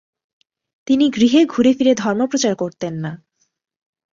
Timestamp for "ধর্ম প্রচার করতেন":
1.95-2.93